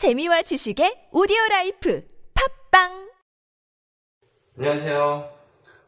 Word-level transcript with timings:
재미와 0.00 0.40
지식의 0.40 1.10
오디오 1.12 1.36
라이프 1.50 2.02
팟빵 2.70 3.10
안녕하세요. 4.56 5.30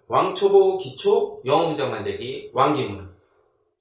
왕초보 0.07 0.77
기초 0.77 1.41
영어 1.47 1.69
문장 1.69 1.91
만들기 1.91 2.51
왕기문 2.53 3.11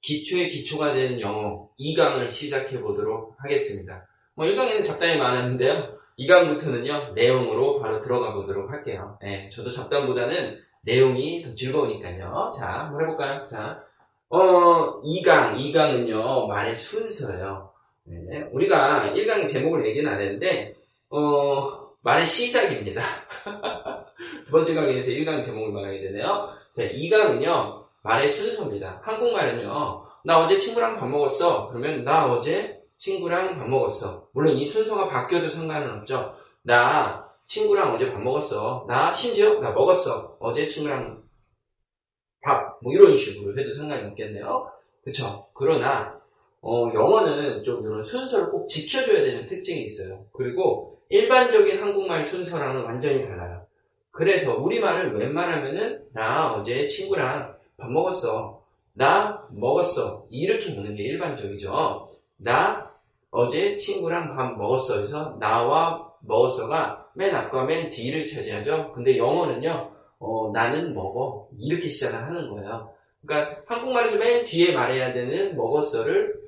기초의 0.00 0.48
기초가 0.48 0.94
되는 0.94 1.20
영어 1.20 1.68
2강을 1.78 2.30
시작해 2.30 2.80
보도록 2.80 3.36
하겠습니다. 3.40 4.08
뭐 4.34 4.46
1강에는 4.46 4.86
잡담이 4.86 5.18
많았는데요. 5.18 5.98
2강부터는요 6.18 7.12
내용으로 7.12 7.78
바로 7.80 8.00
들어가 8.00 8.32
보도록 8.32 8.70
할게요. 8.70 9.18
네, 9.20 9.50
저도 9.50 9.70
잡담보다는 9.70 10.56
내용이 10.80 11.42
더 11.42 11.54
즐거우니까요. 11.54 12.54
자, 12.58 12.68
한번 12.68 13.02
해볼까요? 13.02 13.46
자, 13.48 13.82
어 14.30 15.02
2강 15.02 15.58
2강은요 15.58 16.48
말의 16.48 16.74
순서예요. 16.74 17.71
네, 18.04 18.48
우리가 18.52 19.12
1강의 19.14 19.48
제목을 19.48 19.86
얘기는 19.86 20.10
안 20.10 20.20
했는데 20.20 20.74
어 21.08 21.82
말의 22.02 22.26
시작입니다. 22.26 23.02
두 24.46 24.52
번째 24.52 24.74
강의에서 24.74 25.12
1강 25.12 25.44
제목을 25.44 25.72
말하게 25.72 26.00
되네요. 26.00 26.48
자, 26.76 26.82
2강은요, 26.82 27.84
말의 28.02 28.28
순서입니다. 28.28 29.00
한국말은요, 29.04 30.04
나 30.24 30.40
어제 30.40 30.58
친구랑 30.58 30.96
밥 30.96 31.08
먹었어. 31.08 31.68
그러면 31.68 32.04
나 32.04 32.32
어제 32.32 32.80
친구랑 32.98 33.58
밥 33.58 33.68
먹었어. 33.68 34.28
물론 34.32 34.56
이 34.56 34.66
순서가 34.66 35.08
바뀌어도 35.08 35.48
상관은 35.48 35.98
없죠. 36.00 36.34
나 36.62 37.28
친구랑 37.46 37.92
어제 37.94 38.12
밥 38.12 38.20
먹었어. 38.20 38.86
나 38.88 39.12
심지어 39.12 39.60
나 39.60 39.72
먹었어. 39.72 40.36
어제 40.40 40.66
친구랑 40.66 41.22
밥. 42.42 42.78
뭐 42.82 42.92
이런 42.92 43.16
식으로 43.16 43.56
해도 43.56 43.72
상관이 43.74 44.08
없겠네요. 44.08 44.72
그쵸? 45.04 45.48
그러나, 45.54 46.20
어, 46.62 46.92
영어는 46.94 47.64
좀 47.64 47.84
이런 47.84 48.02
순서를 48.02 48.50
꼭 48.50 48.68
지켜줘야 48.68 49.22
되는 49.22 49.46
특징이 49.46 49.82
있어요. 49.82 50.24
그리고 50.32 50.96
일반적인 51.08 51.82
한국말 51.82 52.24
순서랑은 52.24 52.84
완전히 52.84 53.26
달라요. 53.26 53.66
그래서 54.12 54.56
우리말을 54.58 55.18
웬만하면은 55.18 56.04
나 56.12 56.54
어제 56.54 56.86
친구랑 56.86 57.56
밥 57.76 57.90
먹었어. 57.90 58.62
나 58.94 59.44
먹었어. 59.50 60.26
이렇게 60.30 60.74
보는 60.76 60.94
게 60.94 61.02
일반적이죠. 61.02 62.08
나 62.36 62.92
어제 63.30 63.74
친구랑 63.74 64.36
밥 64.36 64.56
먹었어. 64.56 64.96
그래서 64.96 65.36
나와 65.40 66.12
먹었어가 66.20 67.08
맨 67.14 67.34
앞과 67.34 67.64
맨 67.64 67.90
뒤를 67.90 68.24
차지하죠. 68.24 68.92
근데 68.92 69.18
영어는요. 69.18 69.90
어, 70.20 70.50
나는 70.52 70.94
먹어. 70.94 71.48
이렇게 71.58 71.88
시작을 71.88 72.22
하는 72.22 72.48
거예요. 72.50 72.92
그러니까 73.26 73.62
한국말에서 73.66 74.18
맨 74.18 74.44
뒤에 74.44 74.74
말해야 74.74 75.12
되는 75.12 75.56
먹었어를 75.56 76.41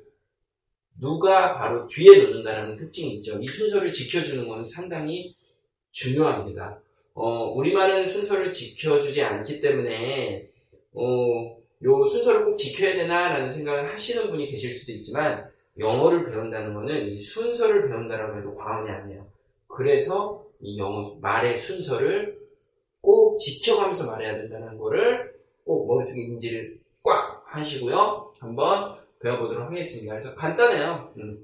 누가 0.99 1.57
바로 1.57 1.87
뒤에 1.87 2.23
놓는다는 2.23 2.77
특징이 2.77 3.15
있죠. 3.15 3.37
이 3.39 3.47
순서를 3.47 3.91
지켜주는 3.91 4.47
건 4.47 4.63
상당히 4.63 5.35
중요합니다. 5.91 6.79
어, 7.13 7.51
우리말은 7.53 8.07
순서를 8.07 8.51
지켜주지 8.51 9.21
않기 9.21 9.61
때문에, 9.61 10.49
어, 10.93 11.57
요 11.83 12.05
순서를 12.05 12.45
꼭 12.45 12.57
지켜야 12.57 12.93
되나라는 12.95 13.51
생각을 13.51 13.93
하시는 13.93 14.29
분이 14.29 14.47
계실 14.47 14.73
수도 14.73 14.91
있지만, 14.93 15.49
영어를 15.77 16.29
배운다는 16.29 16.73
것은 16.73 17.09
이 17.09 17.19
순서를 17.19 17.89
배운다라고 17.89 18.37
해도 18.37 18.55
과언이 18.55 18.89
아니에요. 18.89 19.25
그래서 19.67 20.45
이 20.61 20.77
영어 20.77 21.03
말의 21.21 21.57
순서를 21.57 22.39
꼭 23.01 23.37
지켜가면서 23.37 24.11
말해야 24.11 24.37
된다는 24.37 24.77
거를 24.77 25.35
꼭 25.65 25.87
머릿속에 25.87 26.21
인지를 26.21 26.79
꽉 27.03 27.43
하시고요. 27.47 28.33
한번 28.39 28.97
배워보도록 29.25 29.67
하겠습니다. 29.67 30.13
그래서 30.13 30.35
간단해요. 30.35 31.13
음. 31.17 31.43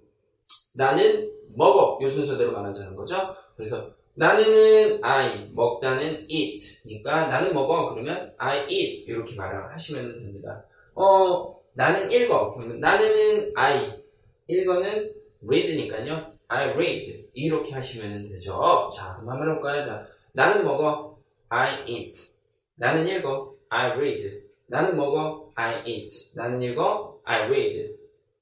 나는 0.74 1.32
먹어. 1.56 2.00
요 2.02 2.10
순서대로 2.10 2.52
말하자는 2.52 2.96
거죠. 2.96 3.36
그래서 3.58 3.92
나는 4.14 5.04
I, 5.04 5.50
먹다는 5.54 6.30
eat. 6.30 6.84
그러니까 6.84 7.28
나는 7.28 7.54
먹어. 7.54 7.94
그러면 7.94 8.34
I 8.38 8.68
eat. 8.70 9.06
이렇게 9.08 9.36
말을 9.36 9.74
하시면 9.74 10.14
됩니다. 10.14 10.64
어, 10.94 11.60
나는 11.74 12.12
읽어. 12.12 12.54
그러면 12.54 12.80
나는 12.80 13.52
I. 13.56 14.02
읽어는 14.48 15.14
read니까요. 15.46 16.34
I 16.48 16.70
read. 16.72 17.30
이렇게 17.34 17.74
하시면 17.74 18.30
되죠. 18.30 18.90
자, 18.94 19.16
그럼 19.16 19.32
한번 19.32 19.50
해볼까요? 19.50 19.84
자, 19.84 20.06
나는 20.34 20.64
먹어. 20.64 21.18
I 21.50 21.90
eat. 21.90 22.34
나는 22.76 23.08
읽어. 23.08 23.56
I 23.70 23.92
read. 23.92 24.44
나는 24.68 24.96
먹어. 24.96 25.41
I 25.56 25.84
eat. 25.86 26.32
나는 26.36 26.62
읽어. 26.62 27.20
I 27.24 27.44
read. 27.44 27.98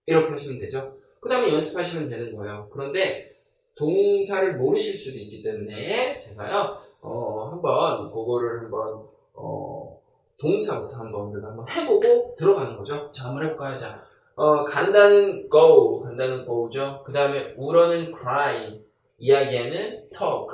이렇게 0.06 0.30
하시면 0.32 0.60
되죠. 0.60 0.96
그 1.20 1.30
다음에 1.30 1.54
연습하시면 1.54 2.10
되는 2.10 2.36
거예요. 2.36 2.68
그런데 2.72 3.30
동사를 3.76 4.58
모르실 4.58 4.98
수도 4.98 5.20
있기 5.20 5.42
때문에 5.42 6.18
제가요, 6.18 6.78
어, 7.02 7.50
한번 7.52 8.12
그거를 8.12 8.64
한번, 8.64 9.08
어, 9.34 10.02
동사부터 10.38 10.98
한번 10.98 11.28
우리가 11.28 11.48
한번 11.50 11.66
해보고 11.70 12.36
들어가는 12.38 12.78
거죠. 12.78 13.12
자, 13.12 13.30
한번 13.30 13.46
해볼까요? 13.46 13.78
자, 13.78 14.02
어, 14.36 14.64
간다는 14.64 15.50
go, 15.50 16.02
간다는 16.02 16.46
go죠. 16.46 17.04
그 17.06 17.12
다음에 17.12 17.54
울어는 17.58 18.14
cry, 18.14 18.82
이야기하는 19.18 20.10
talk, 20.10 20.48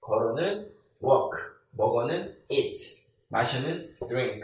걸어는 0.00 0.70
walk, 1.02 1.32
먹어는 1.72 2.36
eat, 2.48 3.02
마셔는 3.28 3.96
drink, 4.08 4.42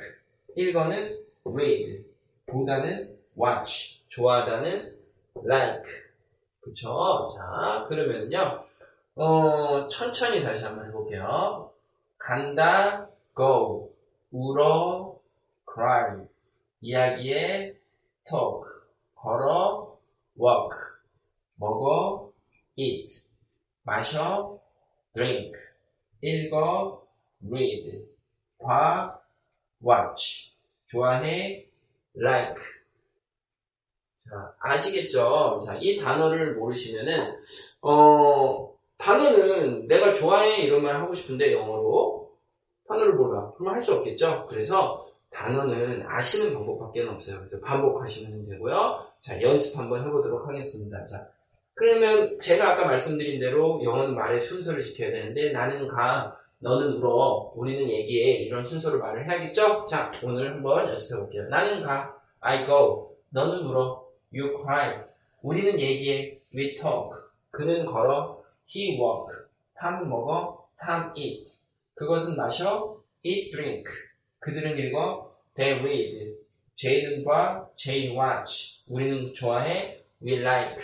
읽어는 0.57 1.22
read, 1.47 2.05
보다는 2.47 3.19
watch, 3.37 4.03
좋아하다는 4.09 4.99
like. 5.45 5.91
그쵸? 6.61 7.27
자, 7.35 7.85
그러면은요, 7.89 8.65
어, 9.17 9.87
천천히 9.89 10.43
다시 10.43 10.65
한번 10.65 10.87
해볼게요. 10.87 11.73
간다, 12.19 13.09
go, 13.35 13.93
울어, 14.31 15.19
cry, 15.69 16.27
이야기에 16.81 17.77
talk, 18.25 18.69
걸어, 19.17 19.99
walk, 20.39 20.71
먹어, 21.57 22.33
eat, 22.77 23.29
마셔, 23.83 24.59
drink, 25.15 25.53
읽어, 26.23 27.03
read, 27.45 28.07
봐, 28.59 29.21
watch, 29.85 30.52
좋아해, 30.93 31.67
like. 32.15 32.63
자, 34.19 34.55
아시겠죠? 34.61 35.59
자, 35.65 35.77
이 35.81 35.99
단어를 35.99 36.55
모르시면은, 36.55 37.19
어, 37.81 38.73
단어는 38.99 39.89
내가 39.89 40.13
좋아해 40.13 40.63
이런 40.63 40.85
말 40.85 40.95
하고 40.95 41.13
싶은데 41.15 41.53
영어로 41.53 42.31
단어를 42.89 43.15
몰라. 43.15 43.51
그러면 43.57 43.75
할수 43.75 43.95
없겠죠? 43.95 44.47
그래서 44.47 45.05
단어는 45.31 46.05
아시는 46.07 46.55
방법밖에 46.55 47.03
없어요. 47.03 47.39
그래서 47.39 47.59
반복하시면 47.61 48.49
되고요. 48.49 49.07
자, 49.21 49.41
연습 49.43 49.79
한번 49.79 50.07
해보도록 50.07 50.47
하겠습니다. 50.47 51.05
자, 51.07 51.27
그러면 51.75 52.39
제가 52.39 52.73
아까 52.73 52.87
말씀드린 52.87 53.41
대로 53.41 53.81
영어는 53.83 54.15
말의 54.15 54.41
순서를 54.41 54.83
지켜야 54.83 55.11
되는데 55.11 55.53
나는 55.53 55.89
가, 55.89 56.37
너는 56.63 56.93
울어, 56.95 57.53
우리는 57.57 57.91
얘기해. 57.91 58.45
이런 58.45 58.65
순서로 58.65 59.01
말을 59.01 59.29
해야겠죠? 59.29 59.85
자, 59.87 60.13
오늘 60.25 60.55
한번 60.55 60.89
연습해 60.89 61.21
볼게요. 61.21 61.49
나는 61.49 61.83
가, 61.83 62.17
I 62.41 62.67
go, 62.67 63.17
너는 63.31 63.65
울어, 63.65 64.07
you 64.33 64.57
cry, 64.57 65.03
우리는 65.43 65.81
얘기해, 65.81 66.39
we 66.55 66.77
talk, 66.77 67.11
그는 67.51 67.85
걸어, 67.85 68.45
he 68.73 68.97
walk, 68.97 69.45
탐 69.75 70.09
먹어, 70.09 70.69
탐 70.79 71.13
eat, 71.17 71.53
그것은 71.95 72.37
마셔, 72.37 72.97
eat 73.25 73.51
drink, 73.51 73.85
그들은 74.39 74.79
읽어, 74.79 75.35
they 75.57 75.81
read, 75.81 76.37
제이는 76.77 77.25
봐, 77.25 77.67
제이 77.75 78.17
watch, 78.17 78.85
우리는 78.87 79.33
좋아해, 79.35 80.05
we 80.25 80.39
like, 80.39 80.77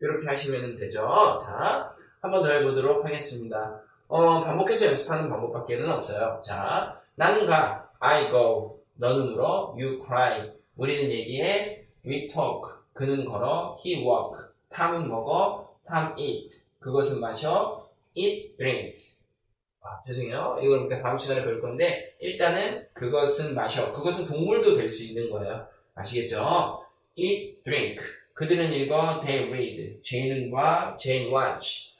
이렇게 0.00 0.26
하시면 0.26 0.76
되죠. 0.76 1.06
자, 1.40 1.94
한번 2.20 2.42
더 2.42 2.50
해보도록 2.50 3.04
하겠습니다. 3.04 3.80
어, 4.08 4.44
반복해서 4.44 4.86
연습하는 4.86 5.28
방법밖에는 5.30 5.90
없어요. 5.90 6.40
자, 6.44 7.00
나는 7.16 7.46
가, 7.46 7.88
I 8.00 8.30
go, 8.30 8.80
너는 8.96 9.32
울어, 9.32 9.74
you 9.78 10.00
cry, 10.04 10.50
우리는 10.76 11.10
얘기해, 11.10 11.84
we 12.06 12.28
talk, 12.28 12.62
그는 12.92 13.24
걸어, 13.24 13.78
he 13.84 13.96
walk, 14.04 14.36
탐은 14.70 15.08
먹어, 15.08 15.74
탐 15.86 16.14
eat, 16.18 16.62
그것은 16.80 17.20
마셔, 17.20 17.88
it 18.16 18.56
drinks. 18.58 19.24
아, 19.82 20.02
죄송해요. 20.06 20.58
이걸 20.62 20.80
우리가 20.80 21.02
다음 21.02 21.18
시간에 21.18 21.42
배울 21.42 21.60
건데, 21.60 22.14
일단은 22.20 22.86
그것은 22.92 23.54
마셔. 23.54 23.92
그것은 23.92 24.32
동물도 24.34 24.76
될 24.76 24.90
수 24.90 25.04
있는 25.04 25.30
거예요. 25.30 25.66
아시겠죠? 25.94 26.84
eat, 27.16 27.62
drink. 27.64 28.02
그들은 28.34 28.72
읽어, 28.72 29.20
they 29.22 29.48
read. 29.48 30.00
Jane은 30.02 30.50
봐, 30.50 30.96
Jane 30.96 31.32
watch. 31.34 31.93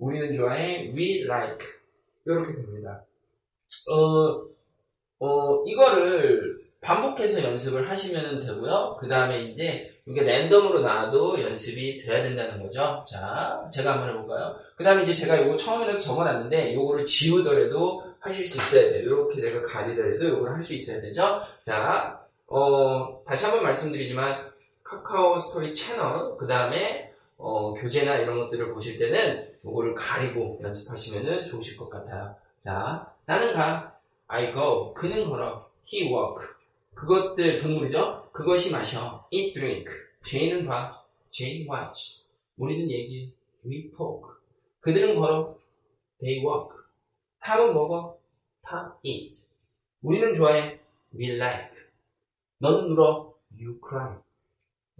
우리는 0.00 0.32
좋아해, 0.32 0.92
we 0.96 1.22
like. 1.24 1.66
이렇게 2.24 2.52
됩니다. 2.54 3.04
어, 3.90 4.44
어, 5.20 5.62
이거를 5.66 6.60
반복해서 6.80 7.46
연습을 7.46 7.88
하시면 7.90 8.40
되고요. 8.40 8.96
그 8.98 9.08
다음에 9.08 9.42
이제 9.44 9.94
이게 10.06 10.22
랜덤으로 10.22 10.80
나와도 10.80 11.40
연습이 11.42 11.98
돼야 11.98 12.22
된다는 12.22 12.62
거죠. 12.62 13.04
자, 13.08 13.68
제가 13.72 13.92
한번 13.92 14.08
해볼까요? 14.10 14.56
그 14.76 14.82
다음에 14.82 15.02
이제 15.04 15.12
제가 15.12 15.36
이거 15.36 15.56
처음이라서 15.56 16.00
적어놨는데, 16.00 16.74
요거를 16.74 17.04
지우더라도 17.04 18.02
하실 18.18 18.46
수 18.46 18.56
있어야 18.58 18.92
돼요. 18.92 19.02
이렇게 19.02 19.40
제가 19.40 19.62
가리더라도 19.62 20.28
요걸 20.28 20.52
할 20.54 20.62
수 20.62 20.74
있어야 20.74 21.00
되죠. 21.00 21.22
자, 21.64 22.18
어, 22.46 23.22
다시 23.26 23.44
한번 23.44 23.62
말씀드리지만, 23.64 24.50
카카오 24.82 25.36
스토리 25.38 25.74
채널, 25.74 26.36
그 26.38 26.46
다음에, 26.46 27.09
어, 27.40 27.72
교재나 27.74 28.16
이런 28.18 28.38
것들을 28.38 28.74
보실 28.74 28.98
때는 28.98 29.58
요거를 29.64 29.94
가리고 29.94 30.60
연습하시면 30.62 31.46
좋으실 31.46 31.78
것 31.78 31.88
같아요. 31.88 32.34
자, 32.58 33.14
나는 33.24 33.54
가. 33.54 33.98
I 34.28 34.52
go. 34.52 34.92
그는 34.94 35.28
걸어. 35.28 35.68
He 35.92 36.12
walk. 36.12 36.46
그것들 36.94 37.60
동물이죠? 37.60 38.28
그것이 38.32 38.72
마셔. 38.72 39.26
Eat, 39.30 39.54
drink. 39.54 39.86
Jane은 40.22 40.66
봐. 40.66 41.02
Jane 41.30 41.66
watch. 41.68 42.24
우리는 42.56 42.90
얘기. 42.90 43.34
We 43.64 43.90
talk. 43.90 44.22
그들은 44.80 45.18
걸어. 45.18 45.56
They 46.20 46.44
walk. 46.44 46.76
탑은 47.40 47.72
먹어. 47.72 48.18
탑 48.62 48.98
eat. 49.02 49.46
우리는 50.02 50.34
좋아해. 50.34 50.78
We 51.18 51.36
like. 51.36 51.76
너는 52.58 52.92
울어. 52.92 53.34
You 53.58 53.80
cry. 53.82 54.16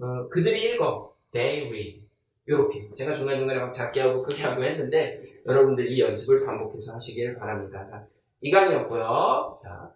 어, 0.01 0.29
그들이 0.29 0.75
읽어. 0.75 1.15
They 1.33 1.69
read. 1.69 2.10
요렇게. 2.51 2.91
제가 2.95 3.15
중간중간에 3.15 3.61
막 3.61 3.73
작게 3.73 4.01
하고 4.01 4.23
크게 4.23 4.43
하고 4.43 4.63
했는데, 4.65 5.23
여러분들 5.47 5.87
이 5.87 6.01
연습을 6.01 6.45
반복해서 6.45 6.95
하시길 6.95 7.37
바랍니다. 7.37 7.87
자, 7.89 8.05
2강이었고요. 8.43 9.63
자, 9.63 9.93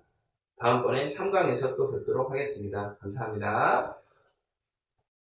다음번에 0.59 1.07
3강에서 1.07 1.77
또 1.77 1.91
뵙도록 1.91 2.31
하겠습니다. 2.31 2.97
감사합니다. 3.01 3.99